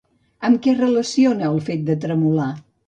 [0.49, 2.53] Amb què relaciona el fet de tremolar?